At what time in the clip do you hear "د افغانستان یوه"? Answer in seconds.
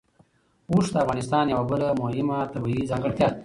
0.93-1.65